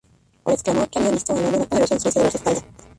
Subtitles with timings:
[0.43, 2.63] Hrólfr exclamó que había visto al hombre más poderoso en Suecia doblar su espalda.